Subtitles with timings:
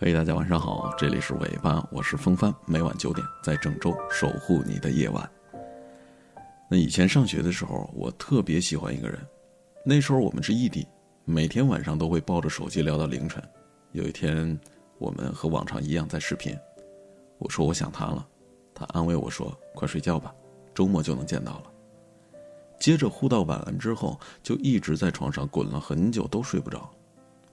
[0.00, 5.30] 嘿，大家晚上好，这里是尾巴，我是风帆，每晚九点在郑州守护你的夜晚。
[6.68, 9.18] 那以前上学的时候，我特别喜欢一个人，
[9.84, 10.86] 那时候我们是异地，
[11.24, 13.42] 每天晚上都会抱着手机聊到凌晨。
[13.92, 14.58] 有一天，
[14.98, 16.58] 我们和往常一样在视频，
[17.38, 18.26] 我说我想他了，
[18.74, 20.34] 他安慰我说快睡觉吧，
[20.74, 21.77] 周末就能见到了。
[22.78, 26.88] 接着互道晚安之后，就一直在床上滚了很久，都睡不着。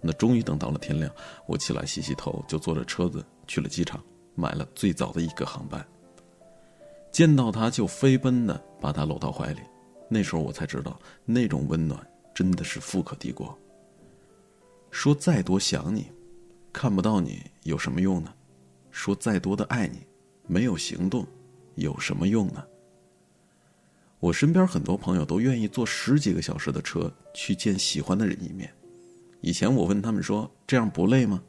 [0.02, 1.12] 那终于等到了天亮，
[1.48, 4.04] 我起来洗洗头，就坐着车子去了机场，
[4.36, 5.84] 买了最早的一个航班。
[7.12, 9.62] 见到他就飞奔的把他搂到怀里，
[10.10, 12.00] 那时候我才知道，那种温暖
[12.34, 13.58] 真的是富可敌国。
[14.92, 16.12] 说再多想你，
[16.72, 18.32] 看不到你有什么用呢？
[18.92, 20.06] 说再多的爱你，
[20.46, 21.26] 没有行动，
[21.76, 22.64] 有什么用呢？
[24.26, 28.68] 我身边很多朋友都愿意坐十几个小时的车去见喜欢的人一面。
[29.42, 31.40] 以前我问他们说：“这样不累吗？”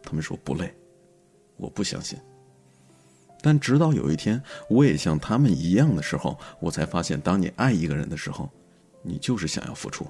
[0.00, 0.72] 他们说不累。
[1.56, 2.16] 我不相信。
[3.42, 8.48] 但直到有一天，我也像他们一样的时候，我才发现，当你爱一个人的时候，
[9.02, 10.06] 你就是想要付出，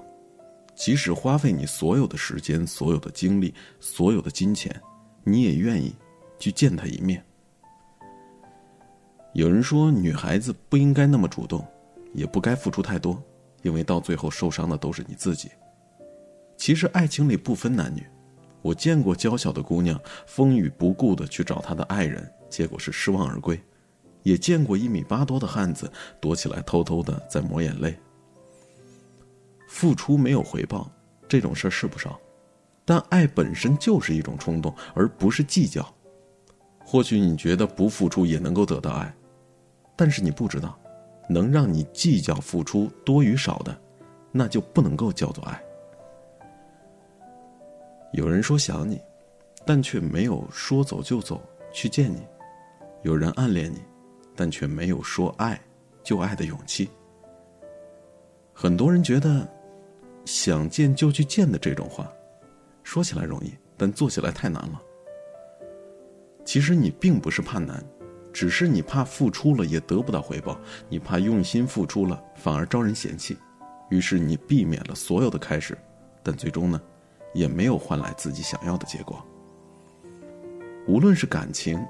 [0.75, 4.79] 即使花费你所有的时间、所有的精力、所有的金钱，
[5.23, 5.91] 你也愿意
[6.37, 7.25] 去见他一面。
[9.33, 11.65] 有人说，女孩子不应该那么主动，
[12.13, 13.21] 也不该付出太多，
[13.61, 15.49] 因为到最后受伤的都是你自己。
[16.57, 18.05] 其实爱情里不分男女，
[18.61, 23.55] 我见过娇小的姑娘风雨不顾的去找她的爱人，结果是失望而归；
[24.23, 27.97] 也见过一米八多的汉子躲起来偷偷的在抹眼泪。
[29.67, 30.91] 付出没有回报，
[31.27, 32.19] 这种事儿是不少，
[32.85, 35.91] 但爱本身就是一种冲动，而不是计较。
[36.83, 39.15] 或许你觉得不付出也能够得到爱，
[39.95, 40.77] 但是你不知道，
[41.31, 43.79] 能让你计较付出多与少的，
[44.31, 45.63] 那就不能够叫做爱。
[48.11, 49.01] 有人说想你，
[49.65, 52.19] 但却没有说走就走去见你；
[53.03, 53.77] 有人暗恋你，
[54.35, 55.57] 但却没有说爱
[56.03, 56.89] 就爱的勇气。
[58.51, 59.47] 很多人觉得
[60.25, 62.11] 想见就去见的这种话，
[62.83, 64.81] 说起来容易，但做起来太难了。
[66.43, 67.81] 其实你并不是怕难，
[68.33, 70.59] 只是你怕付出了也得不到回报，
[70.89, 73.37] 你怕用心付出了反而招人嫌弃，
[73.89, 75.77] 于是你避免了所有的开始，
[76.23, 76.81] 但最终呢？
[77.33, 79.25] 也没有换来自己想要的结果。
[80.85, 81.81] 无论是感情，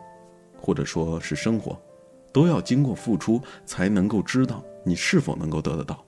[0.55, 1.81] 或者说是生活，
[2.31, 6.05] 都要经过付出才能够知道你是否能够得得到。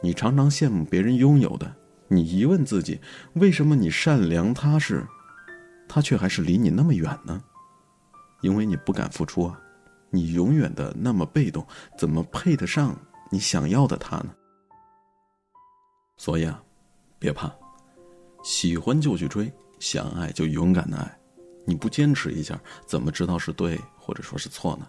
[0.00, 1.72] 你常常羡慕别人拥有的，
[2.08, 3.00] 你疑问自己：
[3.34, 5.06] 为什么你善良踏实，
[5.88, 7.40] 他却还是离你那么远呢？
[8.44, 9.58] 因为你不敢付出啊！
[10.10, 11.66] 你永远的那么被动，
[11.96, 12.94] 怎么配得上
[13.30, 14.34] 你想要的他呢？
[16.18, 16.62] 所以啊，
[17.18, 17.50] 别怕。
[18.42, 19.50] 喜欢就去追，
[19.80, 21.18] 想爱就勇敢的爱。
[21.64, 24.86] 你不坚持一下，怎么知道是对或者说是错呢？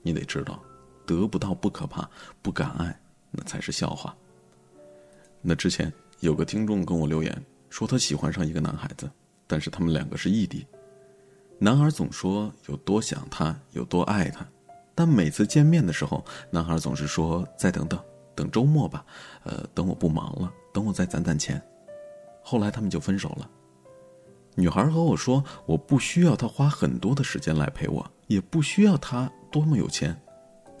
[0.00, 0.58] 你得知道，
[1.04, 2.08] 得不到不可怕，
[2.40, 2.98] 不敢爱
[3.30, 4.16] 那才是笑话。
[5.42, 9.10] 那之前有个听众跟我留言说，他喜欢上一个男孩子，
[9.46, 10.66] 但是他们两个是异地。
[11.58, 14.46] 男孩总说有多想他，有多爱他，
[14.94, 17.98] 但每次见面的时候，男孩总是说再等等，
[18.34, 19.04] 等周末吧，
[19.44, 21.60] 呃，等我不忙了，等我再攒攒钱。
[22.42, 23.50] 后来他们就分手了。
[24.54, 30.18] 女孩和我说：“我不需要他花很多的时间来陪我，也不需要他多么有钱。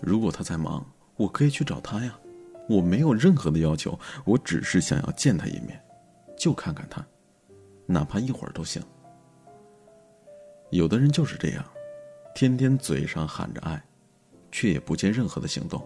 [0.00, 0.84] 如果他在忙，
[1.16, 2.18] 我可以去找他呀。
[2.68, 5.78] 我没有任何的要求，我只是想要见他一面，
[6.38, 7.04] 就看看他，
[7.86, 8.82] 哪怕一会儿都行。”
[10.70, 11.64] 有的人就是这样，
[12.34, 13.82] 天天嘴上喊着爱，
[14.50, 15.84] 却也不见任何的行动。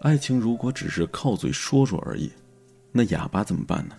[0.00, 2.30] 爱情如果只是靠嘴说说而已，
[2.90, 3.96] 那哑巴怎么办呢？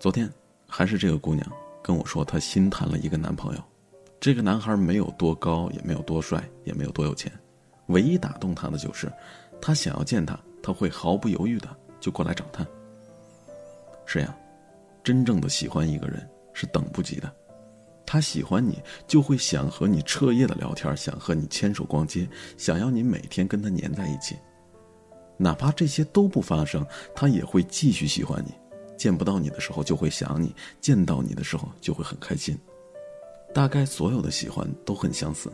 [0.00, 0.28] 昨天，
[0.66, 1.46] 还是这个姑娘
[1.82, 3.62] 跟我说，她新谈了一个男朋友。
[4.18, 7.30] 这个男孩没有多高，也没有多帅，也没有多有钱，
[7.86, 9.12] 唯一打动她的就是，
[9.60, 11.68] 他想要见他，他会毫不犹豫的
[12.00, 12.66] 就过来找她。
[14.04, 14.36] 是呀，
[15.04, 17.32] 真正的喜欢一个人是等不及的，
[18.06, 24.36] 他喜欢你，就会想和你彻夜的聊天，想和你牵手逛街，想要你每天跟他黏在一起。
[25.36, 28.54] 哪怕这些都不发生，他也会继续喜欢你。
[28.96, 32.56] 见不到你的时候就会想你，见到你的时候就会很开心。
[33.52, 35.52] 大概所有的喜欢都很相似，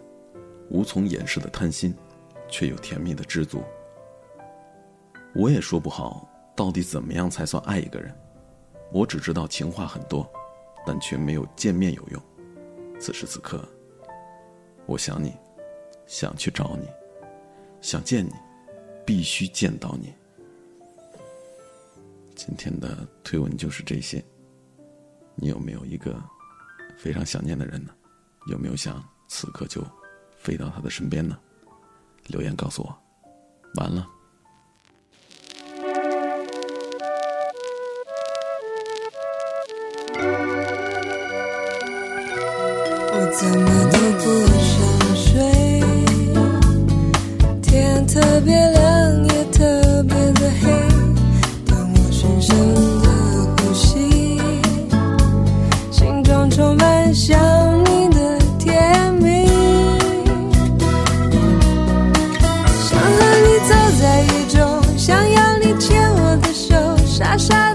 [0.70, 1.93] 无从掩饰的贪心，
[2.49, 3.64] 却又甜蜜的知足。
[5.34, 8.14] 我也说不好到底怎么样才算爱一个人，
[8.93, 10.31] 我只知道情话很多，
[10.87, 12.22] 但却没有见面有用。
[13.02, 13.69] 此时此刻，
[14.87, 15.37] 我想你，
[16.06, 16.87] 想去找你，
[17.81, 18.31] 想见你，
[19.04, 20.14] 必须见到你。
[22.37, 24.25] 今天的推文就是这些，
[25.34, 26.22] 你有没有一个
[26.96, 27.93] 非常想念的人呢？
[28.46, 29.84] 有没有想此刻就
[30.37, 31.37] 飞到他的身边呢？
[32.28, 32.96] 留言告诉我，
[33.75, 34.08] 完了。
[43.34, 44.25] 怎么都不
[44.58, 45.81] 想睡
[47.62, 50.70] 天特别亮夜特别的黑
[51.67, 53.08] 当我深深的
[53.56, 54.38] 呼吸
[55.90, 57.38] 心中充满想
[57.84, 59.46] 你的甜蜜
[62.82, 66.75] 想和你走在雨中想要你牵我的手
[67.06, 67.71] 傻傻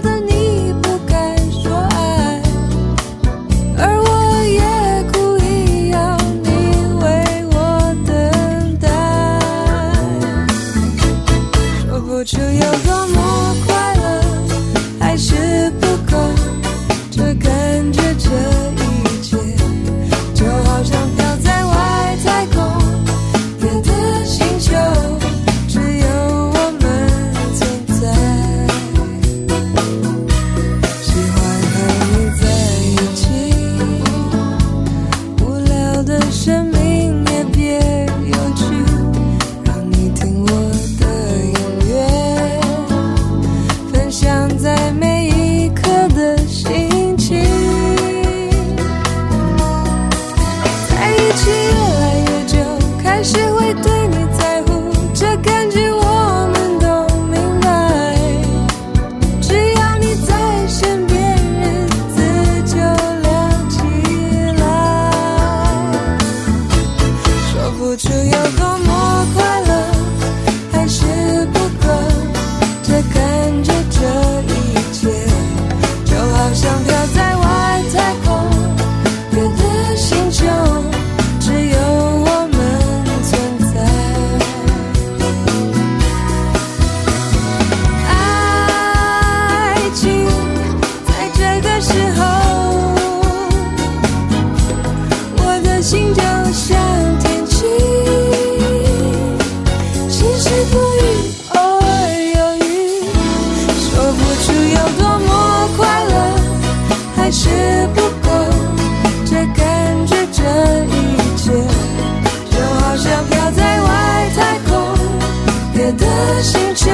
[116.28, 116.90] 的星球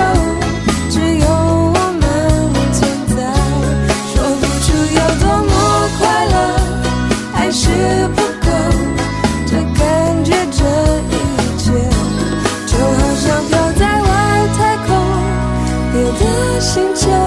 [0.88, 2.02] 只有我们
[2.72, 3.16] 存在
[4.12, 5.52] 说不出有多么
[5.98, 6.34] 快乐
[7.32, 7.68] 还是
[8.14, 8.46] 不够
[9.44, 10.62] 这感觉这
[11.10, 11.72] 一切
[12.66, 14.88] 就好像飘在外太空
[15.92, 17.23] 别的星球。